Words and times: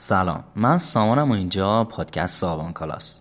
سلام 0.00 0.44
من 0.56 0.78
سامانم 0.78 1.30
و 1.30 1.34
اینجا 1.34 1.84
پادکست 1.84 2.40
سابان 2.40 2.72
کلاس. 2.72 3.20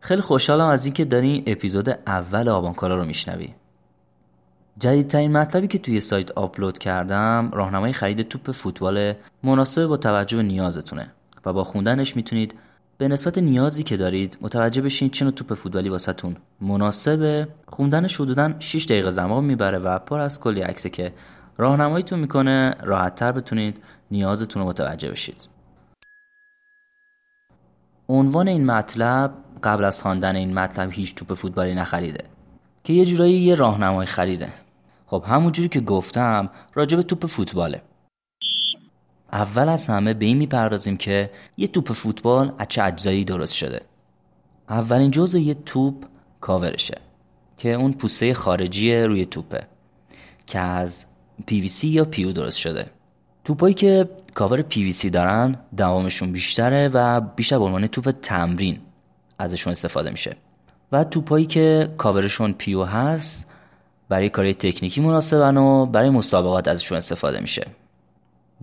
خیلی 0.00 0.22
خوشحالم 0.22 0.66
از 0.66 0.84
اینکه 0.84 1.04
داری 1.04 1.44
اپیزود 1.46 1.88
اول 2.06 2.48
آبانکالا 2.48 2.96
رو 2.96 3.04
میشنوی. 3.04 3.54
جدیدترین 4.82 5.32
مطلبی 5.32 5.66
که 5.66 5.78
توی 5.78 6.00
سایت 6.00 6.30
آپلود 6.30 6.78
کردم 6.78 7.50
راهنمای 7.52 7.92
خرید 7.92 8.28
توپ 8.28 8.50
فوتبال 8.50 9.14
مناسب 9.42 9.86
با 9.86 9.96
توجه 9.96 10.36
به 10.36 10.42
نیازتونه 10.42 11.10
و 11.46 11.52
با 11.52 11.64
خوندنش 11.64 12.16
می‌تونید 12.16 12.54
به 12.98 13.08
نسبت 13.08 13.38
نیازی 13.38 13.82
که 13.82 13.96
دارید 13.96 14.38
متوجه 14.40 14.82
بشین 14.82 15.10
چه 15.10 15.24
نوع 15.24 15.34
توپ 15.34 15.54
فوتبالی 15.54 15.88
واسهتون 15.88 16.36
مناسبه. 16.60 17.48
خوندنش 17.68 18.20
حدودا 18.20 18.54
6 18.58 18.84
دقیقه 18.84 19.10
زمان 19.10 19.44
می‌بره 19.44 19.78
و 19.78 19.98
پر 19.98 20.20
از 20.20 20.40
کلی 20.40 20.60
عکسه 20.60 20.90
که 20.90 21.12
راهنماییتون 21.58 22.18
می‌کنه 22.18 22.74
راحتتر 22.82 23.32
بتونید 23.32 23.82
نیازتون 24.10 24.62
رو 24.62 24.68
متوجه 24.68 25.10
بشید. 25.10 25.48
عنوان 28.08 28.48
این 28.48 28.66
مطلب 28.66 29.32
قبل 29.62 29.84
از 29.84 30.02
خواندن 30.02 30.36
این 30.36 30.54
مطلب 30.54 30.92
هیچ 30.92 31.14
توپ 31.14 31.34
فوتبالی 31.34 31.74
نخریده 31.74 32.24
که 32.84 32.92
یه 32.92 33.04
جورایی 33.04 33.40
یه 33.40 33.54
راهنمای 33.54 34.06
خریده. 34.06 34.48
خب 35.12 35.24
همونجوری 35.26 35.68
که 35.68 35.80
گفتم 35.80 36.50
راجع 36.74 36.96
به 36.96 37.02
توپ 37.02 37.26
فوتباله. 37.26 37.82
اول 39.32 39.68
از 39.68 39.88
همه 39.88 40.14
به 40.14 40.24
این 40.24 40.36
می‌پردازیم 40.36 40.96
که 40.96 41.30
یه 41.56 41.66
توپ 41.66 41.92
فوتبال 41.92 42.52
از 42.58 42.66
چه 42.68 42.82
اجزایی 42.82 43.24
درست 43.24 43.54
شده. 43.54 43.82
اولین 44.68 45.10
جزء 45.10 45.38
یه 45.38 45.54
توپ 45.54 46.04
کاورشه 46.40 47.00
که 47.58 47.72
اون 47.72 47.92
پوسته 47.92 48.34
خارجی 48.34 48.94
روی 48.94 49.26
توپه 49.26 49.66
که 50.46 50.58
از 50.58 51.06
PVC 51.50 51.84
یا 51.84 52.04
پیو 52.04 52.32
درست 52.32 52.58
شده. 52.58 52.90
توپایی 53.44 53.74
که 53.74 54.08
کاور 54.34 54.62
PVC 54.62 55.10
دارن 55.10 55.56
دوامشون 55.76 56.32
بیشتره 56.32 56.88
و 56.88 57.20
بیشتر 57.20 57.58
به 57.58 57.64
عنوان 57.64 57.86
توپ 57.86 58.10
تمرین 58.10 58.78
ازشون 59.38 59.70
استفاده 59.70 60.10
میشه. 60.10 60.36
و 60.92 61.04
توپایی 61.04 61.46
که 61.46 61.94
کاورشون 61.98 62.52
پیو 62.52 62.84
هست 62.84 63.51
برای 64.08 64.28
کاری 64.28 64.54
تکنیکی 64.54 65.00
مناسبن 65.00 65.56
و 65.56 65.86
برای 65.86 66.10
مسابقات 66.10 66.68
ازشون 66.68 66.98
استفاده 66.98 67.40
میشه. 67.40 67.66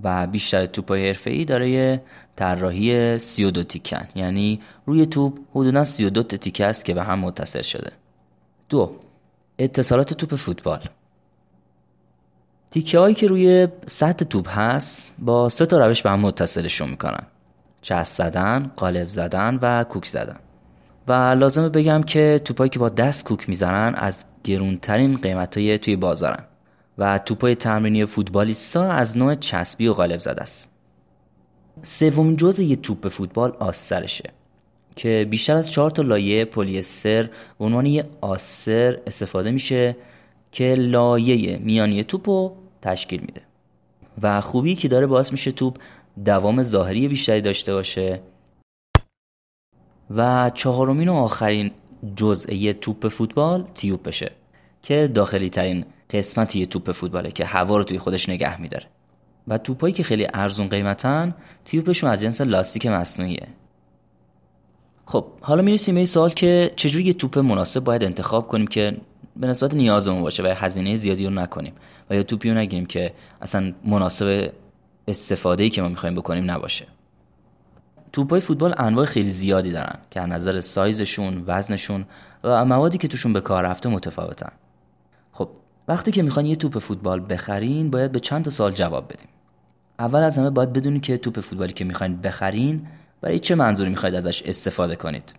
و 0.04 0.28
بیشتر 0.28 0.66
توپای 0.66 1.16
ای 1.26 1.46
داره 1.46 2.02
طراحی 2.36 3.20
32 3.20 3.64
تیکن 3.64 4.08
یعنی 4.16 4.62
روی 4.86 5.06
توپ 5.06 5.40
حدودا 5.52 5.84
32 5.84 6.24
تیکه 6.24 6.66
است 6.66 6.86
که 6.86 6.94
به 6.94 7.04
هم 7.04 7.20
متصل 7.20 7.62
شده. 7.62 7.92
دو 8.70 8.96
اتصالات 9.60 10.14
توپ 10.14 10.36
فوتبال. 10.36 10.80
تیکه 12.72 13.00
هایی 13.00 13.16
که 13.16 13.28
روی 13.28 13.68
سطح 13.88 14.26
توپ 14.26 14.50
هست 14.50 15.16
با 15.20 15.50
سه 15.50 15.66
تا 15.66 15.88
روش 15.88 16.02
به 16.02 16.10
هم 16.10 16.20
متصلشون 16.20 16.90
می‌کنن. 16.90 17.24
چسب 17.82 18.24
زدن، 18.24 18.72
قالب 18.76 19.08
زدن 19.08 19.60
و 19.62 19.84
کوک 19.84 20.06
زدن. 20.06 20.40
و 21.08 21.14
لازمه 21.14 21.70
بگم 21.70 22.04
که 22.04 22.42
توپایی 22.46 22.70
که 22.70 22.80
با 22.80 22.90
دست 22.90 23.26
کوک 23.26 23.50
می‌زنن 23.50 23.96
از 23.96 24.26
گرونترین 24.44 25.18
قیمت 25.18 25.58
های 25.58 25.78
توی 25.78 25.96
بازارن 25.96 26.44
و 26.98 27.18
توپای 27.18 27.56
تمرینی 27.56 28.06
فوتبالیستا 28.06 28.92
از 28.92 29.18
نوع 29.18 29.36
چسبی 29.36 29.88
و 29.88 29.94
غالب 29.94 30.20
زده 30.20 30.42
است. 30.42 30.68
سومین 31.84 32.38
جزء 32.38 32.64
یه 32.64 32.76
توپ 32.76 33.08
فوتبال 33.08 33.56
آسترشه 33.60 34.30
که 34.96 35.28
بیشتر 35.30 35.56
از 35.56 35.72
چهار 35.72 35.92
تا 35.92 36.02
لایه 36.02 36.46
پلیستر 36.46 37.24
به 37.60 37.66
عنوان 37.66 37.86
یه 37.86 38.06
آستر 38.22 38.98
استفاده 39.08 39.52
میشه 39.52 39.96
که 40.52 40.76
لایه 40.76 41.58
میانی 41.58 42.04
توپ 42.04 42.30
رو 42.30 42.56
تشکیل 42.82 43.20
میده. 43.20 43.42
و 44.22 44.42
خوبی 44.42 44.76
که 44.76 44.88
داره 44.88 45.08
باعث 45.08 45.32
میشه 45.32 45.52
توپ 45.52 45.78
دوام 46.26 46.64
ظاهری 46.64 47.08
بیشتری 47.08 47.42
داشته 47.42 47.74
باشه. 47.74 48.22
و 50.16 50.52
چهارمین 50.54 51.10
و 51.10 51.14
آخرین 51.14 51.72
جزئه 52.16 52.74
توپ 52.74 53.08
فوتبال 53.08 53.68
تیوب 53.76 54.08
بشه 54.08 54.32
که 54.84 55.12
داخلی 55.14 55.50
ترین 55.50 55.86
قسمت 56.10 56.56
یه 56.56 56.66
توپ 56.66 56.92
فوتباله 56.92 57.32
که 57.32 57.46
هوا 57.46 57.78
رو 57.78 57.84
توی 57.84 58.00
خودش 58.00 58.30
نگه 58.30 58.62
میداره. 58.62 58.86
و 59.48 59.58
توپایی 59.58 59.94
که 59.94 60.04
خیلی 60.04 60.28
ارزون 60.34 60.68
قیمتن 60.68 61.36
تیوبشون 61.66 62.10
از 62.10 62.22
جنس 62.22 62.42
لاستیک 62.42 62.86
مصنوعیه. 62.86 63.48
خب 65.06 65.26
حالا 65.42 65.62
می‌رسیم 65.62 65.96
به 65.96 66.06
سوال 66.06 66.30
که 66.30 66.72
چجوری 66.76 67.06
یه 67.06 67.14
توپ 67.14 67.38
مناسب 67.38 67.84
باید 67.84 68.04
انتخاب 68.04 68.48
کنیم 68.48 68.68
که 68.68 68.98
به 69.36 69.48
نسبت 69.48 69.74
نیازمون 69.74 70.22
باشه 70.22 70.44
و 70.44 70.54
هزینه 70.58 70.96
زیادی 70.96 71.26
رو 71.26 71.32
نکنیم؟ 71.32 71.74
و 72.10 72.16
یا 72.16 72.24
توپی 72.24 72.50
رو 72.50 72.58
نگیریم 72.58 72.86
که 72.86 73.14
اصلا 73.42 73.74
مناسب 73.86 74.52
استفاده 75.08 75.70
که 75.70 75.82
ما 75.82 75.90
می‌خوایم 75.90 76.16
بکنیم 76.16 76.52
نباشه؟ 76.52 76.88
توپای 78.12 78.42
فوتبال 78.42 78.76
انواع 78.78 79.06
خیلی 79.06 79.30
زیادی 79.30 79.72
دارن 79.72 80.00
که 80.12 80.22
از 80.22 80.30
نظر 80.30 80.60
سایزشون، 80.60 81.44
وزنشون 81.48 82.06
و 82.44 82.66
موادی 82.66 82.98
که 82.98 83.08
توشون 83.08 83.34
به 83.34 83.42
کار 83.42 83.64
رفته 83.64 83.90
متفاوتن. 83.90 84.52
خب 85.32 85.50
وقتی 85.88 86.12
که 86.12 86.22
می‌خواین 86.22 86.50
یه 86.50 86.56
توپ 86.56 86.80
فوتبال 86.80 87.26
بخرین 87.30 87.90
باید 87.90 88.12
به 88.12 88.20
چند 88.20 88.46
تا 88.46 88.52
سوال 88.52 88.72
جواب 88.72 89.14
بدیم. 89.14 89.28
اول 90.00 90.20
از 90.20 90.38
همه 90.38 90.50
باید 90.50 90.74
بدونید 90.74 91.02
که 91.02 91.18
توپ 91.18 91.40
فوتبالی 91.40 91.74
که 91.74 91.86
می‌خواین 91.86 92.22
بخرین 92.22 92.88
برای 93.22 93.40
چه 93.40 93.56
منظوری 93.56 93.90
می‌خواید 93.90 94.16
ازش 94.16 94.44
استفاده 94.44 94.96
کنید. 94.96 95.34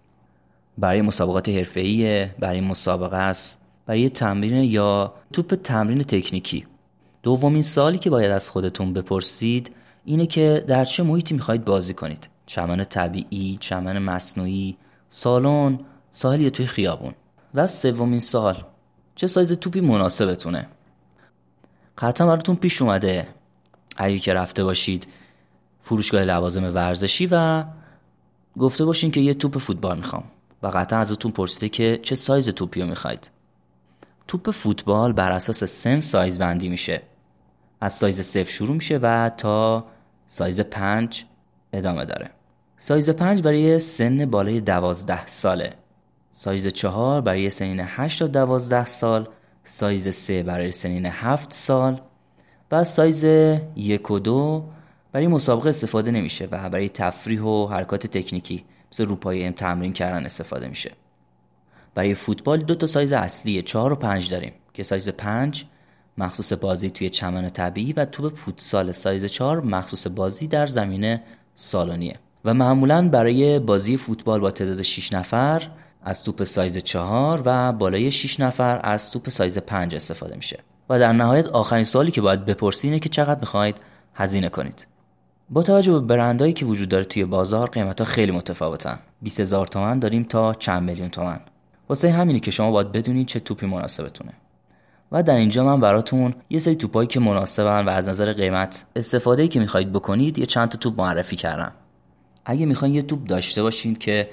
برای 0.79 1.03
مسابقات 1.03 1.49
حرفه‌ایه، 1.49 2.35
برای 2.39 2.61
مسابقه 2.61 3.17
است، 3.17 3.61
برای 3.87 4.11
تمرین 4.11 4.65
یا 4.65 5.15
توپ 5.33 5.55
تمرین 5.55 6.03
تکنیکی. 6.03 6.67
دومین 7.23 7.63
سالی 7.63 7.99
که 7.99 8.11
باید 8.11 8.31
از 8.31 8.51
خودتون 8.51 8.93
بپرسید 8.93 9.71
اینه 10.05 10.27
که 10.27 10.65
در 10.69 10.85
چه 10.85 11.03
محیطی 11.03 11.35
می‌خواید 11.35 11.65
بازی 11.65 11.95
کنید. 11.95 12.29
چمن 12.51 12.85
طبیعی 12.85 13.57
چمن 13.61 13.99
مصنوعی 13.99 14.77
سالن 15.09 15.81
ساحل 16.11 16.41
یا 16.41 16.51
توی 16.51 16.67
خیابون. 16.67 17.15
و 17.55 17.67
سومین 17.67 18.21
سال 18.21 18.65
چه 19.15 19.27
سایز 19.27 19.53
توپی 19.53 19.81
مناسبتونه. 19.81 20.69
قطعا 21.99 22.27
براتون 22.27 22.57
پیش 22.57 22.83
اومده. 22.83 23.29
اگه 23.97 24.19
که 24.19 24.35
رفته 24.35 24.65
باشید 24.65 25.07
فروشگاه 25.81 26.25
لوازم 26.25 26.75
ورزشی 26.75 27.29
و 27.31 27.65
گفته 28.59 28.85
باشین 28.85 29.11
که 29.11 29.21
یه 29.21 29.35
توپ 29.35 29.59
فوتبال 29.59 29.97
می‌خوام. 29.97 30.25
و 30.63 30.67
قطعا 30.67 30.99
ازتون 30.99 31.33
پرسیده 31.33 31.69
که 31.69 32.01
چه 32.03 32.15
سایز 32.15 32.49
توپی 32.49 32.81
رو 32.81 32.87
می‌خواید. 32.87 33.31
توپ 34.29 34.51
فوتبال 34.51 35.13
بر 35.13 35.33
اساس 35.33 35.65
سن 35.65 36.01
سایز 36.01 36.39
بندی 36.39 36.69
میشه. 36.69 37.03
از 37.81 37.93
سایز 37.93 38.21
صفر 38.21 38.51
شروع 38.51 38.75
میشه 38.75 38.99
و 38.99 39.31
تا 39.37 39.85
سایز 40.27 40.61
پنج 40.61 41.25
ادامه 41.73 42.05
داره. 42.05 42.31
سایز 42.83 43.11
5 43.11 43.43
برای 43.43 43.79
سن 43.79 44.27
بالای 44.31 44.61
12 44.61 45.27
ساله. 45.27 45.75
سایز 46.33 46.69
4 46.69 47.21
برای 47.21 47.51
سنین 47.51 47.81
8 47.81 48.19
تا 48.19 48.27
12 48.27 48.87
سال. 48.87 49.29
سایز 49.65 50.09
3 50.09 50.43
برای 50.43 50.73
سنین 50.73 51.07
7 51.07 51.53
سال. 51.53 52.01
و 52.71 52.85
سایز 52.85 53.25
1 53.25 54.11
و 54.11 54.19
2 54.19 54.65
برای 55.13 55.27
مسابقه 55.27 55.69
استفاده 55.69 56.11
نمیشه 56.11 56.49
و 56.51 56.71
برای 56.71 56.89
تفریح 56.89 57.43
و 57.43 57.67
حرکات 57.67 58.07
تکنیکی 58.07 58.65
مثل 58.93 59.05
روپایی 59.05 59.45
ام 59.45 59.53
تمرین 59.53 59.93
کردن 59.93 60.25
استفاده 60.25 60.69
میشه. 60.69 60.93
برای 61.95 62.15
فوتبال 62.15 62.63
دو 62.63 62.75
تا 62.75 62.87
سایز 62.87 63.13
اصلی 63.13 63.63
4 63.63 63.93
و 63.93 63.97
5 63.97 64.31
داریم 64.31 64.53
که 64.75 64.83
سایز 64.83 65.09
5 65.09 65.65
مخصوص 66.19 66.53
بازی 66.53 66.91
توی 66.91 67.11
چمن 67.11 67.49
طبیعی 67.49 67.93
و 67.93 68.05
توپ 68.05 68.35
فوتسال 68.35 68.93
سایز 68.93 69.25
4 69.25 69.61
مخصوص 69.61 70.07
بازی 70.07 70.49
در 70.49 70.67
زمینه 70.67 71.23
سالونیه 71.55 72.17
و 72.45 72.55
معمولا 72.55 73.09
برای 73.09 73.59
بازی 73.59 73.97
فوتبال 73.97 74.41
با 74.41 74.51
تعداد 74.51 74.83
6 74.83 75.13
نفر 75.13 75.63
از 76.03 76.25
توپ 76.25 76.45
سایز 76.45 76.79
4 76.79 77.43
و 77.45 77.73
بالای 77.73 78.11
6 78.11 78.41
نفر 78.41 78.81
از 78.85 79.11
توپ 79.11 79.29
سایز 79.29 79.59
5 79.59 79.95
استفاده 79.95 80.37
میشه. 80.37 80.59
و 80.89 80.99
در 80.99 81.13
نهایت 81.13 81.49
آخرین 81.49 81.85
سوالی 81.85 82.11
که 82.11 82.21
باید 82.21 82.45
بپرسی 82.45 82.89
اینه 82.89 82.99
که 82.99 83.09
چقدر 83.09 83.41
می‌خواید 83.41 83.77
هزینه 84.15 84.49
کنید. 84.49 84.87
با 85.51 85.63
توجه 85.63 85.93
به 85.93 86.01
برندهایی 86.01 86.53
که 86.53 86.65
وجود 86.65 86.89
داره 86.89 87.05
توی 87.05 87.25
بازار 87.25 87.69
قیمت 87.69 88.01
ها 88.01 88.05
خیلی 88.05 88.33
متفاوتن. 88.33 88.99
20 89.23 89.41
هزار 89.41 89.67
تومن 89.67 89.99
داریم 89.99 90.23
تا 90.23 90.55
چند 90.55 90.83
میلیون 90.83 91.09
تومن. 91.09 91.41
واسه 91.89 92.11
همینی 92.11 92.41
که 92.41 92.51
شما 92.51 92.71
باید 92.71 92.93
بدونید 92.93 93.27
چه 93.27 93.41
توپی 93.41 93.67
مناسبتونه. 93.67 94.33
و 95.13 95.23
در 95.23 95.35
اینجا 95.35 95.65
من 95.65 95.81
براتون 95.81 96.35
یه 96.51 96.59
سری 96.59 96.77
توپایی 96.77 97.09
که 97.09 97.21
مناسبن 97.21 97.85
و 97.85 97.89
از 97.89 98.09
نظر 98.09 98.33
قیمت 98.33 98.85
استفاده 98.97 99.49
که 99.49 99.61
می‌خواهید 99.61 99.93
بکنید 99.93 100.39
یه 100.39 100.47
چند 100.47 100.69
تا 100.69 100.79
توپ 100.79 101.01
معرفی 101.01 101.37
کردم. 101.37 101.73
اگه 102.45 102.67
می‌خواین 102.67 102.95
یه 102.95 103.03
توپ 103.03 103.27
داشته 103.27 103.63
باشین 103.63 103.95
که 103.95 104.31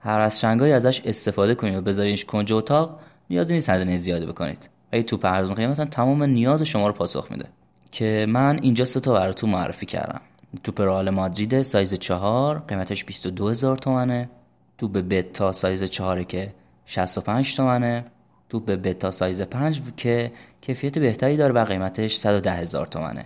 هر 0.00 0.20
از 0.20 0.40
شنگایی 0.40 0.72
ازش 0.72 1.00
استفاده 1.04 1.54
کنید 1.54 1.74
و 1.74 1.80
بذارینش 1.80 2.24
کنج 2.24 2.52
اتاق 2.52 3.00
نیازی 3.30 3.54
نیست 3.54 3.70
هزینه 3.70 3.96
زیاده 3.96 4.26
بکنید. 4.26 4.68
اگه 4.92 5.02
توپ 5.02 5.24
ارزون 5.24 5.54
قیمتا 5.54 5.84
تمام 5.84 6.22
نیاز 6.22 6.62
شما 6.62 6.86
رو 6.86 6.92
پاسخ 6.92 7.30
میده. 7.30 7.48
که 7.92 8.26
من 8.28 8.58
اینجا 8.62 8.84
سه 8.84 9.00
تا 9.00 9.12
براتون 9.12 9.50
معرفی 9.50 9.86
کردم. 9.86 10.20
توپ 10.62 10.80
رئال 10.80 11.10
مادرید 11.10 11.62
سایز 11.62 11.94
چهار 11.94 12.58
قیمتش 12.68 13.04
22 13.04 13.48
هزار 13.48 13.76
تومنه. 13.76 14.30
توپ 14.78 14.98
بتا 14.98 15.52
سایز 15.52 15.84
چهاره 15.84 16.24
که 16.24 16.54
65 16.86 17.56
تومنه. 17.56 18.04
توپ 18.48 18.70
بتا 18.70 19.10
سایز 19.10 19.42
5 19.42 19.82
که 19.96 20.32
کیفیت 20.60 20.98
بهتری 20.98 21.36
داره 21.36 21.52
و 21.52 21.64
قیمتش 21.64 22.16
110 22.16 22.52
هزار 22.52 22.86
تومنه. 22.86 23.24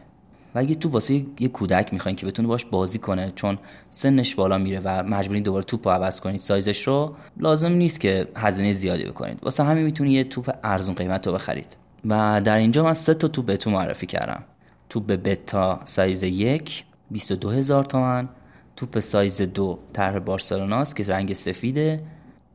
و 0.58 0.60
اگه 0.60 0.74
توپ 0.74 0.88
واسه 0.88 1.24
یه 1.38 1.48
کودک 1.48 1.92
می‌خواین 1.92 2.16
که 2.16 2.26
بتونه 2.26 2.48
باش 2.48 2.64
بازی 2.64 2.98
کنه 2.98 3.32
چون 3.34 3.58
سنش 3.90 4.34
بالا 4.34 4.58
میره 4.58 4.80
و 4.84 5.02
مجبورین 5.02 5.42
دوباره 5.42 5.64
توپ 5.64 5.88
عوض 5.88 6.20
کنید 6.20 6.40
سایزش 6.40 6.88
رو 6.88 7.14
لازم 7.36 7.72
نیست 7.72 8.00
که 8.00 8.28
هزینه 8.36 8.72
زیادی 8.72 9.04
بکنید. 9.04 9.38
واسه 9.42 9.64
همین 9.64 9.84
می‌تونید 9.84 10.12
یه 10.12 10.24
توپ 10.24 10.56
ارزون 10.64 10.94
قیمت 10.94 11.26
رو 11.26 11.32
بخرید. 11.32 11.76
و 12.04 12.40
در 12.44 12.56
اینجا 12.56 12.84
من 12.84 12.94
سه 12.94 13.14
تا 13.14 13.28
توپ 13.28 13.46
بهتون 13.46 13.72
معرفی 13.72 14.06
کردم. 14.06 14.44
توپ 14.88 15.12
بتا 15.12 15.80
سایز 15.84 16.22
یک 16.22 16.84
22 17.10 17.50
هزار 17.50 17.84
تومن 17.84 18.28
توپ 18.76 18.98
سایز 18.98 19.42
دو 19.42 19.78
طرح 19.92 20.18
بارسلوناست 20.18 20.96
که 20.96 21.04
رنگ 21.04 21.32
سفیده 21.32 22.02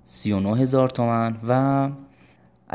39 0.05 0.57
هزار 0.57 0.89
تومن 0.89 1.35
و 1.47 1.89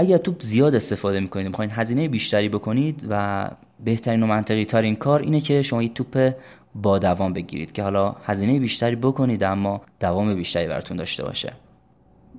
اگر 0.00 0.17
توپ 0.17 0.43
زیاد 0.43 0.75
استفاده 0.75 1.21
می‌کنید 1.21 1.47
می‌خواین 1.47 1.71
هزینه 1.71 2.09
بیشتری 2.09 2.49
بکنید 2.49 3.06
و 3.11 3.50
بهترین 3.85 4.23
و 4.23 4.27
منطقی 4.27 4.65
ترین 4.65 4.97
کار 4.97 5.21
اینه 5.21 5.41
که 5.41 5.62
شما 5.62 5.83
یه 5.83 5.89
توپ 5.89 6.35
با 6.75 6.99
دوام 6.99 7.33
بگیرید 7.33 7.73
که 7.73 7.83
حالا 7.83 8.17
هزینه 8.25 8.59
بیشتری 8.59 8.97
بکنید 8.97 9.45
اما 9.45 9.81
دوام 10.00 10.35
بیشتری 10.35 10.67
براتون 10.67 10.97
داشته 10.97 11.25
باشه. 11.25 11.53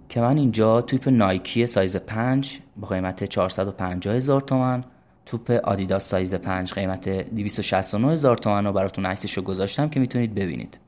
که 0.09 0.21
من 0.21 0.37
اینجا 0.37 0.81
توپ 0.81 1.07
نایکی 1.07 1.67
سایز 1.67 1.97
5 1.97 2.59
با 2.77 2.87
قیمت 2.87 3.23
450 3.23 4.15
هزار 4.15 4.41
تومن 4.41 4.83
توپ 5.25 5.51
آدیداس 5.51 6.09
سایز 6.09 6.35
5 6.35 6.73
قیمت 6.73 7.09
269 7.09 8.11
هزار 8.11 8.37
تومن 8.37 8.65
رو 8.65 8.73
براتون 8.73 9.05
عکسش 9.05 9.33
رو 9.33 9.43
گذاشتم 9.43 9.89
که 9.89 9.99
می‌تونید 9.99 10.35
ببینید. 10.35 10.79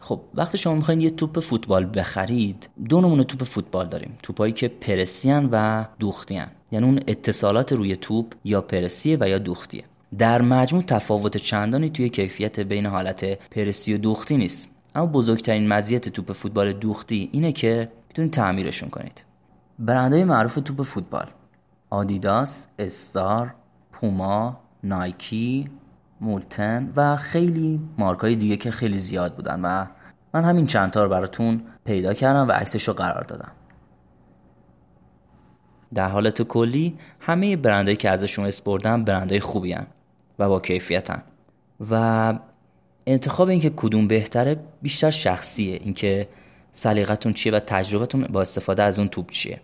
خب 0.00 0.20
وقتی 0.34 0.58
شما 0.58 0.74
می‌خواین 0.74 1.00
یه 1.00 1.10
توپ 1.10 1.40
فوتبال 1.40 1.90
بخرید 1.94 2.68
دو 2.88 3.00
نمونه 3.00 3.24
توپ 3.24 3.44
فوتبال 3.44 3.88
داریم. 3.88 4.18
توپایی 4.22 4.52
که 4.52 4.68
پرسیان 4.68 5.48
و 5.52 5.84
دوختیان 5.98 6.46
یعنی 6.70 6.86
اون 6.86 7.00
اتصالات 7.06 7.72
روی 7.72 7.96
توپ 7.96 8.34
یا 8.44 8.60
پرسیه 8.60 9.16
و 9.20 9.28
یا 9.28 9.38
دوختیه. 9.38 9.84
در 10.18 10.42
مجموع 10.42 10.82
تفاوت 10.82 11.36
چندانی 11.36 11.90
توی 11.90 12.08
کیفیت 12.08 12.60
بین 12.60 12.86
حالت 12.86 13.48
پرسی 13.50 13.94
و 13.94 13.98
دوختی 13.98 14.36
نیست. 14.36 14.68
اما 14.94 15.06
بزرگترین 15.06 15.68
مزیت 15.68 16.08
توپ 16.08 16.32
فوتبال 16.32 16.72
دوختی 16.72 17.28
اینه 17.32 17.52
که 17.52 17.88
می‌تونید 18.08 18.32
تعمیرشون 18.32 18.88
کنید. 18.88 19.24
برندهای 19.78 20.24
معروف 20.24 20.54
توپ 20.54 20.82
فوتبال 20.82 21.26
آدیداس، 21.90 22.68
استار، 22.78 23.54
پوما، 23.92 24.60
نایکی، 24.84 25.70
مولتن 26.20 26.92
و 26.96 27.16
خیلی 27.16 27.80
مارکای 27.98 28.36
دیگه 28.36 28.56
که 28.56 28.70
خیلی 28.70 28.98
زیاد 28.98 29.34
بودن 29.34 29.60
و 29.60 29.86
من 30.34 30.44
همین 30.44 30.66
چند 30.66 30.90
تا 30.90 31.02
رو 31.02 31.08
براتون 31.08 31.62
پیدا 31.84 32.14
کردم 32.14 32.48
و 32.48 32.52
عکسش 32.52 32.88
رو 32.88 32.94
قرار 32.94 33.24
دادم. 33.24 33.52
در 35.94 36.08
حالت 36.08 36.42
کلی 36.42 36.98
همه 37.20 37.56
برندهایی 37.56 37.96
که 37.96 38.10
ازشون 38.10 38.46
اسپردم 38.46 39.04
برندهای 39.04 39.40
خوبی 39.40 39.72
هن 39.72 39.86
و 40.38 40.48
با 40.48 40.60
کیفیتن 40.60 41.22
و 41.90 42.34
انتخاب 43.06 43.48
اینکه 43.48 43.70
کدوم 43.70 44.08
بهتره 44.08 44.56
بیشتر 44.82 45.10
شخصیه. 45.10 45.78
اینکه 45.82 46.28
سلیقتون 46.72 47.32
چیه 47.32 47.52
و 47.52 47.60
تجربتون 47.60 48.22
با 48.22 48.40
استفاده 48.40 48.82
از 48.82 48.98
اون 48.98 49.08
توپ 49.08 49.30
چیه. 49.30 49.60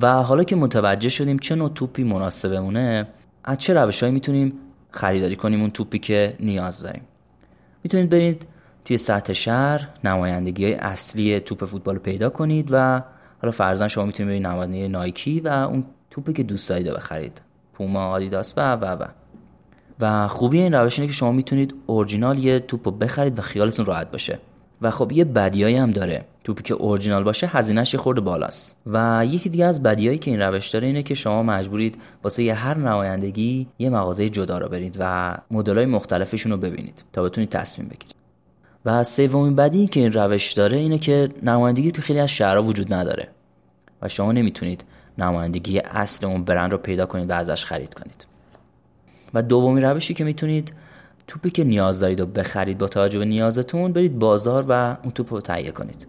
و 0.00 0.22
حالا 0.22 0.44
که 0.44 0.56
متوجه 0.56 1.08
شدیم 1.08 1.38
چه 1.38 1.54
نوع 1.54 1.70
توپی 1.74 2.04
مناسبمونه 2.04 3.08
از 3.44 3.58
چه 3.58 3.74
روشهایی 3.74 4.14
می‌تونیم 4.14 4.52
خریداری 4.92 5.36
کنیم 5.36 5.60
اون 5.60 5.70
توپی 5.70 5.98
که 5.98 6.36
نیاز 6.40 6.80
داریم. 6.80 7.02
می‌تونید 7.84 8.10
برید 8.10 8.46
توی 8.84 8.96
سطح 8.96 9.32
شهر 9.32 9.88
نمایندگی 10.04 10.64
های 10.64 10.74
اصلی 10.74 11.40
توپ 11.40 11.64
فوتبال 11.64 11.94
رو 11.94 12.00
پیدا 12.00 12.30
کنید 12.30 12.68
و 12.70 13.02
حالا 13.42 13.52
فرضاً 13.52 13.88
شما 13.88 14.04
می‌تونید 14.04 14.30
برید 14.30 14.46
نمایندگی 14.46 14.88
نایکی 14.88 15.40
و 15.40 15.48
اون 15.48 15.84
توپی 16.10 16.32
که 16.32 16.42
دوست 16.42 16.68
دارید 16.68 16.92
بخرید. 16.92 17.42
پوما 17.74 18.06
آدیداس 18.06 18.54
و 18.56 18.76
و 18.76 18.84
و. 18.84 19.04
و 20.00 20.28
خوبی 20.28 20.60
این 20.60 20.74
روش 20.74 20.98
اینه 20.98 21.06
که 21.06 21.14
شما 21.14 21.32
می‌تونید 21.32 21.74
اورجینال 21.86 22.38
یه 22.38 22.60
توپ 22.60 22.88
رو 22.88 22.94
بخرید 22.94 23.38
و 23.38 23.42
خیالتون 23.42 23.86
راحت 23.86 24.10
باشه. 24.10 24.38
و 24.82 24.90
خب 24.90 25.12
یه 25.12 25.24
بدیایی 25.24 25.76
هم 25.76 25.90
داره. 25.90 26.24
توپی 26.44 26.62
که 26.62 26.74
اورجینال 26.74 27.24
باشه 27.24 27.46
هزینهش 27.46 27.94
خورده 27.94 28.20
بالاست. 28.20 28.76
و 28.86 29.26
یکی 29.30 29.48
دیگه 29.48 29.64
از 29.64 29.82
بدیایی 29.82 30.18
که 30.18 30.30
این 30.30 30.40
روش 30.40 30.68
داره 30.68 30.86
اینه 30.86 31.02
که 31.02 31.14
شما 31.14 31.42
مجبورید 31.42 31.98
واسه 32.24 32.42
یه 32.42 32.54
هر 32.54 32.78
نمایندگی 32.78 33.66
یه 33.78 33.90
مغازه 33.90 34.28
جدا 34.28 34.58
رو 34.58 34.68
برید 34.68 34.96
و 34.98 35.36
مدلای 35.50 35.86
مختلفشون 35.86 36.52
رو 36.52 36.58
ببینید 36.58 37.04
تا 37.12 37.22
بتونید 37.22 37.50
تصمیم 37.50 37.88
بگیرید. 37.88 38.14
و 38.84 39.04
سومین 39.04 39.56
بدی 39.56 39.86
که 39.86 40.00
این 40.00 40.12
روش 40.12 40.52
داره 40.52 40.76
اینه 40.76 40.98
که 40.98 41.28
نمایندگی 41.42 41.92
تو 41.92 42.02
خیلی 42.02 42.20
از 42.20 42.30
شهرها 42.30 42.62
وجود 42.62 42.94
نداره 42.94 43.28
و 44.02 44.08
شما 44.08 44.32
نمی‌تونید 44.32 44.84
نمایندگی 45.18 45.78
اصل 45.78 46.26
اون 46.26 46.44
برند 46.44 46.72
رو 46.72 46.78
پیدا 46.78 47.06
کنید 47.06 47.30
و 47.30 47.32
ازش 47.32 47.64
خرید 47.64 47.94
کنید. 47.94 48.26
و 49.34 49.42
دومین 49.42 49.84
روشی 49.84 50.14
که 50.14 50.24
می‌تونید 50.24 50.72
توپی 51.26 51.50
که 51.50 51.64
نیاز 51.64 52.00
دارید 52.00 52.20
و 52.20 52.26
بخرید 52.26 52.78
با 52.78 52.88
توجه 52.88 53.18
به 53.18 53.24
نیازتون 53.24 53.92
برید 53.92 54.18
بازار 54.18 54.64
و 54.68 54.96
اون 55.02 55.12
توپ 55.12 55.32
رو 55.32 55.40
تهیه 55.40 55.70
کنید. 55.70 56.06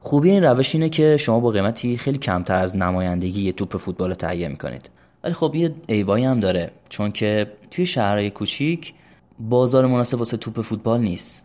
خوبی 0.00 0.30
این 0.30 0.42
روش 0.42 0.74
اینه 0.74 0.88
که 0.88 1.16
شما 1.16 1.40
با 1.40 1.50
قیمتی 1.50 1.96
خیلی 1.96 2.18
کمتر 2.18 2.54
از 2.54 2.76
نمایندگی 2.76 3.42
یه 3.42 3.52
توپ 3.52 3.76
فوتبال 3.76 4.14
تهیه 4.14 4.48
می‌کنید. 4.48 4.90
ولی 5.24 5.32
خب 5.32 5.54
یه 5.54 5.74
عیبایی 5.88 6.24
هم 6.24 6.40
داره 6.40 6.70
چون 6.88 7.12
که 7.12 7.52
توی 7.70 7.86
شهرهای 7.86 8.30
کوچیک 8.30 8.94
بازار 9.38 9.86
مناسب 9.86 10.18
واسه 10.18 10.36
توپ 10.36 10.60
فوتبال 10.60 11.00
نیست. 11.00 11.44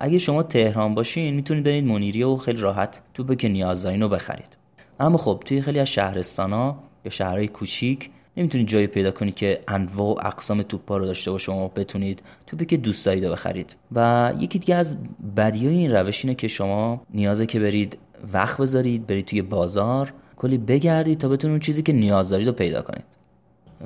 اگه 0.00 0.18
شما 0.18 0.42
تهران 0.42 0.94
باشین 0.94 1.34
می‌تونید 1.34 1.64
برید 1.64 1.84
منیریه 1.84 2.26
و 2.26 2.36
خیلی 2.36 2.60
راحت 2.60 3.02
توپی 3.14 3.36
که 3.36 3.48
نیاز 3.48 3.82
دارین 3.82 4.02
رو 4.02 4.08
بخرید. 4.08 4.56
اما 5.00 5.18
خب 5.18 5.42
توی 5.44 5.62
خیلی 5.62 5.78
از 5.78 5.88
شهرستانا 5.88 6.76
یا 7.04 7.10
شهرهای 7.10 7.48
کوچیک 7.48 8.10
نمی‌تونید 8.36 8.68
جایی 8.68 8.86
پیدا 8.86 9.10
کنید 9.10 9.34
که 9.34 9.60
انواع 9.68 10.08
و 10.08 10.26
اقسام 10.26 10.62
توپا 10.62 10.96
رو 10.96 11.06
داشته 11.06 11.30
باشه 11.30 11.44
شما 11.44 11.68
بتونید 11.68 12.22
توپی 12.46 12.64
که 12.64 12.76
دوست 12.76 13.06
دارید 13.06 13.24
بخرید. 13.24 13.76
و 13.92 14.32
یکی 14.38 14.58
دیگه 14.58 14.74
از 14.74 14.96
بدیای 15.36 15.76
این 15.76 15.92
روش 15.92 16.24
اینه 16.24 16.34
که 16.34 16.48
شما 16.48 17.02
نیازه 17.14 17.46
که 17.46 17.60
برید 17.60 17.98
وقت 18.32 18.60
بذارید 18.60 19.06
برید 19.06 19.26
توی 19.26 19.42
بازار 19.42 20.12
کلی 20.36 20.58
بگردید 20.58 21.18
تا 21.18 21.28
بتونید 21.28 21.52
اون 21.52 21.60
چیزی 21.60 21.82
که 21.82 21.92
نیاز 21.92 22.30
دارید 22.30 22.46
رو 22.46 22.52
پیدا 22.52 22.82
کنید. 22.82 23.04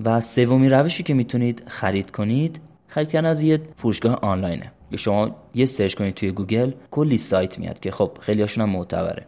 و 0.04 0.20
سومین 0.20 0.70
روشی 0.70 1.02
که 1.02 1.14
می‌تونید 1.14 1.62
خرید 1.66 2.10
کنید 2.10 2.60
خرید 2.86 3.10
کردن 3.10 3.28
از 3.28 3.42
یه 3.42 3.60
فروشگاه 3.76 4.18
آنلاینه. 4.22 4.72
که 4.90 4.96
شما 4.96 5.36
یه 5.54 5.66
search 5.66 5.94
کنید 5.94 6.14
توی 6.14 6.30
گوگل 6.30 6.72
کلی 6.90 7.18
سایت 7.18 7.58
میاد 7.58 7.80
که 7.80 7.90
خب 7.90 8.18
خیلی 8.20 8.40
هاشون 8.40 8.64
هم 8.64 8.70
معتبره. 8.70 9.26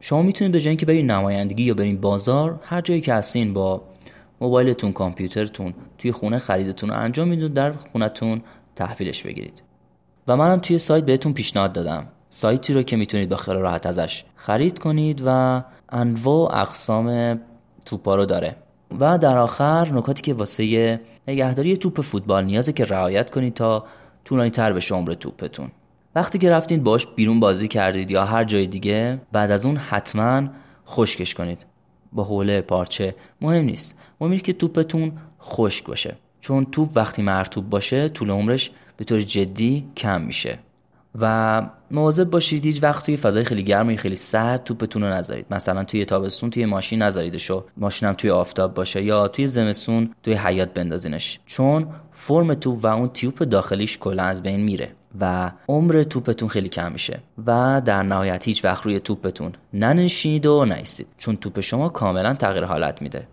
شما 0.00 0.22
می‌تونید 0.22 0.52
به 0.52 0.60
جای 0.60 0.76
که 0.76 0.86
برید 0.86 1.10
نمایندگی 1.12 1.62
یا 1.62 1.74
برید 1.74 2.00
بازار 2.00 2.60
هر 2.62 2.80
جایی 2.80 3.00
که 3.00 3.14
هستین 3.14 3.54
با 3.54 3.82
موبایلتون 4.40 4.92
کامپیوترتون 4.92 5.74
توی 5.98 6.12
خونه 6.12 6.38
خریدتون 6.38 6.90
رو 6.90 6.96
انجام 6.96 7.28
بدین 7.28 7.52
در 7.52 7.72
خونتون 7.72 8.42
تحویلش 8.76 9.22
بگیرید. 9.22 9.62
و 10.28 10.36
منم 10.36 10.58
توی 10.58 10.78
سایت 10.78 11.04
بهتون 11.04 11.32
پیشنهاد 11.32 11.72
دادم. 11.72 12.06
سایتی 12.30 12.72
رو 12.72 12.82
که 12.82 12.96
می‌تونید 12.96 13.28
با 13.28 13.36
خیلی 13.36 13.58
راحت 13.58 13.86
ازش 13.86 14.24
خرید 14.36 14.78
کنید 14.78 15.22
و 15.26 15.62
انواع 15.88 16.60
اقسام 16.60 17.40
توپا 17.86 18.14
رو 18.14 18.26
داره. 18.26 18.56
و 19.00 19.18
در 19.18 19.38
آخر 19.38 19.92
نکاتی 19.92 20.22
که 20.22 20.34
واسه 20.34 21.00
نگهداری 21.28 21.76
توپ 21.76 22.00
فوتبال 22.00 22.44
نیازه 22.44 22.72
که 22.72 22.84
رعایت 22.84 23.30
کنید 23.30 23.54
تا 23.54 23.84
طولانی 24.24 24.50
تر 24.50 24.72
بشه 24.72 24.94
عمر 24.94 25.14
توپتون. 25.14 25.70
وقتی 26.14 26.38
که 26.38 26.50
رفتید 26.50 26.82
باش 26.82 27.06
بیرون 27.06 27.40
بازی 27.40 27.68
کردید 27.68 28.10
یا 28.10 28.24
هر 28.24 28.44
جای 28.44 28.66
دیگه 28.66 29.20
بعد 29.32 29.50
از 29.50 29.66
اون 29.66 29.76
حتما 29.76 30.48
خشکش 30.86 31.34
کنید. 31.34 31.66
با 32.14 32.24
حوله 32.24 32.60
پارچه. 32.60 33.14
مهم 33.40 33.64
نیست. 33.64 33.98
مهم 34.20 34.38
که 34.38 34.52
توپتون 34.52 35.12
خشک 35.40 35.84
باشه. 35.84 36.16
چون 36.40 36.64
توپ 36.64 36.90
وقتی 36.94 37.22
مرتوب 37.22 37.70
باشه 37.70 38.08
طول 38.08 38.30
عمرش 38.30 38.70
به 38.96 39.04
طور 39.04 39.20
جدی 39.20 39.86
کم 39.96 40.20
میشه. 40.20 40.58
و 41.20 41.62
مواظب 41.90 42.30
باشید 42.30 42.66
هیچ 42.66 42.82
وقت 42.82 43.06
توی 43.06 43.16
فضای 43.16 43.44
خیلی 43.44 43.62
گرم 43.62 43.88
و 43.88 43.96
خیلی 43.96 44.16
سرد 44.16 44.64
توپتون 44.64 45.02
رو 45.02 45.08
نذارید. 45.08 45.46
مثلا 45.50 45.84
توی 45.84 46.04
تابستون 46.04 46.50
توی 46.50 46.64
ماشین 46.64 47.02
نذاریدشو 47.02 47.64
ماشینم 47.76 48.12
توی 48.12 48.30
آفتاب 48.30 48.74
باشه 48.74 49.02
یا 49.02 49.28
توی 49.28 49.46
زمستون 49.46 50.10
توی 50.22 50.34
حیات 50.34 50.74
بندازینش. 50.74 51.40
چون 51.46 51.86
فرم 52.12 52.54
توپ 52.54 52.84
و 52.84 52.86
اون 52.86 53.08
تیوب 53.08 53.44
داخلیش 53.44 53.98
کلا 53.98 54.22
از 54.22 54.42
بین 54.42 54.60
میره. 54.60 54.92
و 55.20 55.52
عمر 55.68 56.02
توپتون 56.02 56.48
خیلی 56.48 56.68
کم 56.68 56.92
میشه 56.92 57.20
و 57.46 57.82
در 57.84 58.02
نهایت 58.02 58.44
هیچ 58.44 58.64
وقت 58.64 58.84
روی 58.84 59.00
توپتون 59.00 59.52
ننشینید 59.72 60.46
و 60.46 60.64
نایستید 60.64 61.06
چون 61.18 61.36
توپ 61.36 61.60
شما 61.60 61.88
کاملا 61.88 62.34
تغییر 62.34 62.64
حالت 62.64 63.02
میده. 63.02 63.26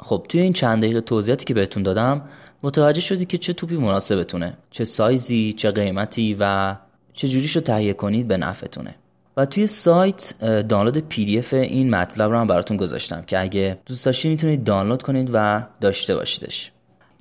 خب 0.00 0.26
توی 0.28 0.40
این 0.40 0.52
چند 0.52 0.82
دقیقه 0.82 1.00
توضیحاتی 1.00 1.44
که 1.44 1.54
بهتون 1.54 1.82
دادم 1.82 2.22
متوجه 2.62 3.00
شدی 3.00 3.24
که 3.24 3.38
چه 3.38 3.52
توپی 3.52 3.76
مناسبتونه 3.76 4.56
چه 4.70 4.84
سایزی 4.84 5.52
چه 5.52 5.70
قیمتی 5.70 6.36
و 6.40 6.76
چه 7.12 7.28
جوریش 7.28 7.56
رو 7.56 7.62
تهیه 7.62 7.92
کنید 7.92 8.28
به 8.28 8.36
نفعتونه. 8.36 8.94
و 9.36 9.46
توی 9.46 9.66
سایت 9.66 10.34
دانلود 10.68 10.98
PDF 10.98 11.54
این 11.54 11.90
مطلب 11.90 12.30
رو 12.30 12.38
هم 12.38 12.46
براتون 12.46 12.76
گذاشتم 12.76 13.22
که 13.22 13.40
اگه 13.40 13.78
دوست 13.86 14.06
داشتید 14.06 14.30
می‌تونید 14.30 14.64
دانلود 14.64 15.02
کنید 15.02 15.30
و 15.32 15.66
داشته 15.80 16.14
باشیدش. 16.14 16.72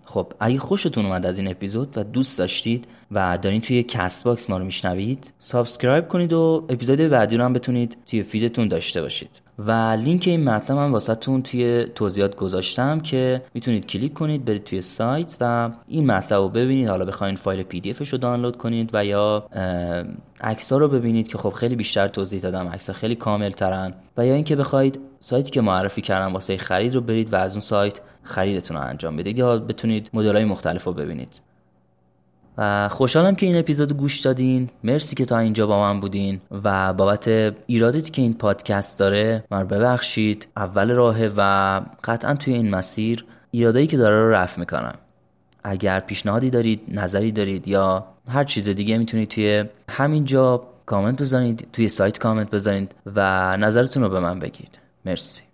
خب 0.08 0.34
اگه 0.40 0.60
خوشتون 0.60 1.06
اومد 1.06 1.26
از 1.26 1.40
این 1.40 1.48
اپیزود 1.48 1.98
و 1.98 2.04
دوست 2.04 2.40
داشتید 2.40 2.88
و 3.12 3.38
دارین 3.42 3.62
توی 3.62 3.84
Castbox 3.84 4.50
ما 4.50 4.58
رو 4.58 4.66
میشنوید 4.66 5.34
subscribe 5.40 6.08
کنید 6.08 6.34
و 6.34 6.66
اپیزود 6.70 7.00
بعدی 7.00 7.38
رو 7.38 7.44
هم 7.44 7.54
بتونید 7.54 7.98
توی 8.06 8.24
feed 8.24 8.49
تون 8.49 8.68
داشته 8.68 9.02
باشید. 9.02 9.42
و 9.60 9.72
لینک 9.72 10.24
این 10.28 10.44
مطلب 10.44 10.78
من 10.78 10.92
واسهتون 10.92 11.42
توی 11.42 11.86
توضیحات 11.96 12.36
گذاشتم 12.36 13.00
که 13.00 13.42
می‌تونید 13.54 13.88
کلیک 13.88 14.14
کنید 14.14 14.46
برید 14.46 14.64
توی 14.64 14.82
سایت 14.82 15.38
و 15.42 15.70
این 15.88 16.06
مطلب 16.06 16.40
رو 16.40 16.50
ببینید. 16.50 16.88
حالا 16.88 17.06
بخواین 17.06 17.36
فایل 17.36 17.64
PD 17.64 17.94
رو 17.94 18.18
دانلود 18.18 18.58
کنید 18.58 18.90
و 18.94 19.06
یا 19.06 19.48
عکس 20.42 20.74
رو 20.74 20.88
ببینید 20.88 21.28
که 21.28 21.38
خب 21.38 21.50
خیلی 21.50 21.76
بیشتر 21.76 22.08
توضیح 22.08 22.40
دادم 22.40 22.68
عکس 22.68 22.90
خیلی 22.90 23.16
کامل 23.16 23.50
ترن 23.50 23.94
و 24.18 24.26
یا 24.26 24.34
اینکه 24.34 24.56
بخواید 24.56 25.00
سایتی 25.20 25.52
که 25.52 25.62
معرفی 25.62 26.02
کردم 26.02 26.34
واسه 26.34 26.58
خرید 26.58 26.96
رو 26.96 27.02
برید 27.02 27.34
و 27.34 27.36
از 27.36 27.52
اون 27.52 27.62
سایت 27.62 28.00
خریدتون 28.28 28.78
رو 28.78 28.84
انجام 28.84 29.16
بدید 29.18 29.38
یا 29.38 29.58
بتونید 29.58 30.10
مدل 30.14 30.36
های 30.36 30.46
مختلف 30.46 30.84
رو 30.84 30.94
ببینید. 30.94 31.42
و 32.58 32.90
خوشحالم 32.90 33.36
که 33.36 33.46
این 33.46 33.58
اپیزود 33.58 33.94
گوش 33.94 34.20
دادین. 34.20 34.70
مرسی 34.84 35.16
که 35.16 35.26
تا 35.26 35.38
اینجا 35.38 35.68
با 35.68 35.80
من 35.80 36.00
بودین 36.00 36.42
و 36.64 36.94
بابت 36.94 37.28
ایرادی 37.66 38.02
که 38.02 38.22
این 38.22 38.34
پادکست 38.34 39.00
داره 39.00 39.44
من 39.52 39.68
ببخشید. 39.68 40.48
اول 40.58 40.92
راهه 40.92 41.32
و 41.38 41.82
قطعا 42.04 42.34
توی 42.34 42.54
این 42.54 42.70
مسیر 42.70 43.26
ایرادایی 43.52 43.88
که 43.88 43.98
داره 43.98 44.16
رو 44.16 44.30
رفع 44.32 44.60
می‌کنم. 44.60 44.96
اگر 45.64 46.00
پیشنهادی 46.00 46.50
دارید 46.50 46.82
نظری 46.88 47.32
دارید 47.32 47.68
یا 47.68 48.06
هر 48.30 48.44
چیز 48.44 48.70
دیگه 48.70 48.98
می‌تونید 48.98 49.30
توی 49.30 49.64
همینجا 49.90 50.64
کامنت 50.86 51.22
بزنید 51.22 51.68
توی 51.74 51.90
سایت 51.90 52.20
کامنت 52.20 52.52
بزنید 52.52 52.96
و 53.16 53.58
نظرتون 53.58 54.04
رو 54.04 54.10
به 54.10 54.20
من 54.20 54.40
بگید. 54.40 54.80
مرسی. 55.06 55.47